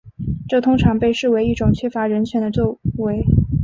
[0.49, 3.23] 这通常被视为是一种缺乏人权的作为。